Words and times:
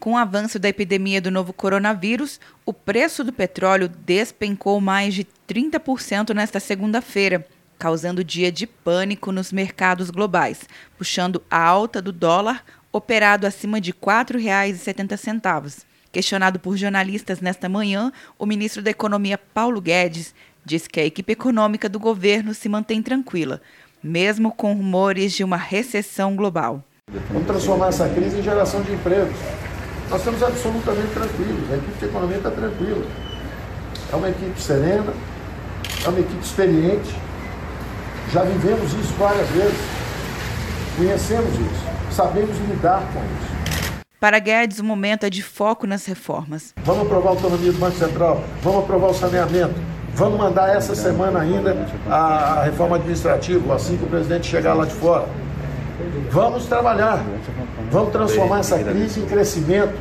Com 0.00 0.14
o 0.14 0.16
avanço 0.16 0.58
da 0.58 0.66
epidemia 0.66 1.20
do 1.20 1.30
novo 1.30 1.52
coronavírus, 1.52 2.40
o 2.64 2.72
preço 2.72 3.22
do 3.22 3.34
petróleo 3.34 3.86
despencou 3.86 4.80
mais 4.80 5.12
de 5.12 5.26
30% 5.46 6.32
nesta 6.34 6.58
segunda-feira, 6.58 7.46
causando 7.78 8.24
dia 8.24 8.50
de 8.50 8.66
pânico 8.66 9.30
nos 9.30 9.52
mercados 9.52 10.08
globais, 10.08 10.66
puxando 10.96 11.42
a 11.50 11.62
alta 11.62 12.00
do 12.00 12.12
dólar, 12.12 12.64
operado 12.90 13.46
acima 13.46 13.78
de 13.78 13.90
R$ 13.90 13.98
4,70. 14.00 15.84
Questionado 16.10 16.58
por 16.58 16.78
jornalistas 16.78 17.42
nesta 17.42 17.68
manhã, 17.68 18.10
o 18.38 18.46
ministro 18.46 18.82
da 18.82 18.90
Economia 18.90 19.36
Paulo 19.36 19.82
Guedes 19.82 20.34
disse 20.64 20.88
que 20.88 21.00
a 21.00 21.04
equipe 21.04 21.34
econômica 21.34 21.90
do 21.90 22.00
governo 22.00 22.54
se 22.54 22.70
mantém 22.70 23.02
tranquila, 23.02 23.60
mesmo 24.02 24.50
com 24.50 24.72
rumores 24.72 25.34
de 25.34 25.44
uma 25.44 25.58
recessão 25.58 26.34
global. 26.34 26.82
Vamos 27.30 27.46
transformar 27.46 27.88
essa 27.88 28.08
crise 28.08 28.38
em 28.38 28.42
geração 28.42 28.80
de 28.82 28.92
empregos. 28.92 29.36
Nós 30.10 30.18
estamos 30.18 30.42
absolutamente 30.42 31.14
tranquilos, 31.14 31.70
a 31.70 31.76
equipe 31.76 31.98
de 32.00 32.04
economia 32.04 32.36
está 32.38 32.50
tranquila. 32.50 33.06
É 34.12 34.16
uma 34.16 34.28
equipe 34.28 34.60
serena, 34.60 35.12
é 36.04 36.08
uma 36.08 36.18
equipe 36.18 36.44
experiente, 36.44 37.14
já 38.32 38.42
vivemos 38.42 38.92
isso 38.92 39.14
várias 39.16 39.48
vezes, 39.50 39.78
conhecemos 40.96 41.54
isso, 41.54 41.86
sabemos 42.10 42.58
lidar 42.58 43.04
com 43.12 43.20
isso. 43.20 44.02
Para 44.18 44.40
Guedes, 44.40 44.80
o 44.80 44.84
momento 44.84 45.26
é 45.26 45.30
de 45.30 45.44
foco 45.44 45.86
nas 45.86 46.04
reformas. 46.06 46.74
Vamos 46.82 47.06
aprovar 47.06 47.28
a 47.28 47.32
autonomia 47.34 47.70
do 47.70 47.78
Banco 47.78 47.96
Central, 47.96 48.42
vamos 48.64 48.82
aprovar 48.82 49.10
o 49.10 49.14
saneamento, 49.14 49.76
vamos 50.12 50.40
mandar 50.40 50.74
essa 50.74 50.96
semana 50.96 51.38
ainda 51.38 51.86
a 52.08 52.64
reforma 52.64 52.96
administrativa, 52.96 53.76
assim 53.76 53.96
que 53.96 54.02
o 54.02 54.08
presidente 54.08 54.48
chegar 54.48 54.74
lá 54.74 54.84
de 54.84 54.94
fora. 54.94 55.28
Vamos 56.30 56.66
trabalhar. 56.66 57.24
Vamos 57.90 58.12
transformar 58.12 58.60
essa 58.60 58.78
crise 58.82 59.20
em 59.20 59.26
crescimento. 59.26 59.92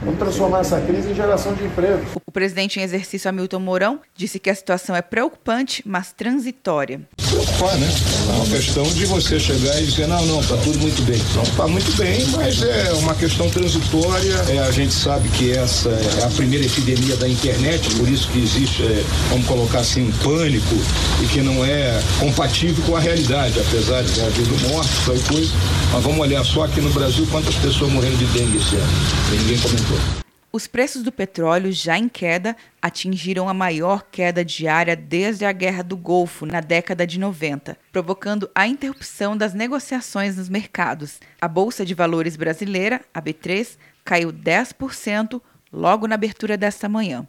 Vamos 0.00 0.18
transformar 0.18 0.60
essa 0.60 0.80
crise 0.80 1.10
em 1.10 1.14
geração 1.14 1.54
de 1.54 1.64
empregos. 1.64 2.08
O 2.26 2.32
presidente 2.32 2.80
em 2.80 2.82
exercício 2.82 3.28
Hamilton 3.28 3.60
Mourão 3.60 4.00
disse 4.14 4.38
que 4.38 4.50
a 4.50 4.54
situação 4.54 4.96
é 4.96 5.02
preocupante, 5.02 5.82
mas 5.86 6.12
transitória. 6.12 7.00
Preocupar, 7.44 7.76
né? 7.78 7.94
É 8.28 8.32
uma 8.32 8.46
questão 8.46 8.82
de 8.84 9.04
você 9.06 9.38
chegar 9.38 9.80
e 9.80 9.86
dizer, 9.86 10.08
não, 10.08 10.24
não, 10.26 10.40
está 10.40 10.56
tudo 10.56 10.78
muito 10.78 11.02
bem. 11.02 11.20
Não 11.34 11.42
está 11.42 11.66
muito 11.66 11.96
bem, 11.96 12.26
mas 12.28 12.62
é 12.62 12.92
uma 12.94 13.14
questão 13.14 13.50
transitória. 13.50 14.34
É, 14.48 14.58
a 14.60 14.70
gente 14.70 14.94
sabe 14.94 15.28
que 15.28 15.52
essa 15.52 15.90
é 15.90 16.24
a 16.24 16.28
primeira 16.28 16.64
epidemia 16.64 17.16
da 17.16 17.28
internet, 17.28 17.94
por 17.96 18.08
isso 18.08 18.28
que 18.28 18.38
existe, 18.38 18.82
é, 18.82 19.04
vamos 19.30 19.46
colocar 19.46 19.80
assim, 19.80 20.08
um 20.08 20.12
pânico 20.12 20.74
e 21.22 21.26
que 21.26 21.42
não 21.42 21.64
é 21.64 22.00
compatível 22.18 22.82
com 22.84 22.96
a 22.96 23.00
realidade, 23.00 23.60
apesar 23.60 24.02
de 24.02 24.12
ter 24.12 24.22
havido 24.22 24.68
mortes, 24.68 24.94
foi 25.04 25.18
coisa. 25.20 25.52
Mas 25.92 26.02
vamos 26.02 26.20
olhar 26.20 26.44
só 26.44 26.64
aqui 26.64 26.80
no 26.80 26.90
Brasil 26.90 27.26
quantas 27.30 27.54
pessoas 27.56 27.92
morreram 27.92 28.16
de 28.16 28.24
dengue 28.26 28.56
esse 28.58 28.76
ano. 28.76 28.92
E 29.32 29.36
ninguém 29.36 29.58
comentou. 29.58 30.23
Os 30.54 30.68
preços 30.68 31.02
do 31.02 31.10
petróleo, 31.10 31.72
já 31.72 31.98
em 31.98 32.08
queda, 32.08 32.56
atingiram 32.80 33.48
a 33.48 33.52
maior 33.52 34.04
queda 34.08 34.44
diária 34.44 34.94
desde 34.94 35.44
a 35.44 35.50
Guerra 35.50 35.82
do 35.82 35.96
Golfo, 35.96 36.46
na 36.46 36.60
década 36.60 37.04
de 37.04 37.18
90, 37.18 37.76
provocando 37.90 38.48
a 38.54 38.64
interrupção 38.64 39.36
das 39.36 39.52
negociações 39.52 40.36
nos 40.36 40.48
mercados. 40.48 41.18
A 41.40 41.48
Bolsa 41.48 41.84
de 41.84 41.92
Valores 41.92 42.36
brasileira, 42.36 43.00
a 43.12 43.20
B3, 43.20 43.76
caiu 44.04 44.32
10% 44.32 45.42
logo 45.72 46.06
na 46.06 46.14
abertura 46.14 46.56
desta 46.56 46.88
manhã. 46.88 47.26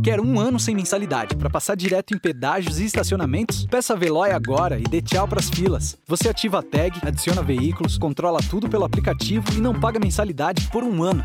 Quer 0.00 0.20
um 0.20 0.38
ano 0.38 0.60
sem 0.60 0.72
mensalidade 0.72 1.34
para 1.34 1.50
passar 1.50 1.74
direto 1.74 2.14
em 2.14 2.18
pedágios 2.18 2.78
e 2.78 2.84
estacionamentos? 2.84 3.66
Peça 3.66 3.94
a 3.94 3.96
Veloy 3.96 4.30
agora 4.30 4.78
e 4.78 4.84
dê 4.84 5.02
tchau 5.02 5.26
para 5.26 5.40
as 5.40 5.50
filas. 5.50 5.98
Você 6.06 6.28
ativa 6.28 6.60
a 6.60 6.62
tag, 6.62 6.96
adiciona 7.02 7.42
veículos, 7.42 7.98
controla 7.98 8.38
tudo 8.48 8.68
pelo 8.68 8.84
aplicativo 8.84 9.52
e 9.52 9.60
não 9.60 9.74
paga 9.74 9.98
mensalidade 9.98 10.68
por 10.70 10.84
um 10.84 11.02
ano. 11.02 11.24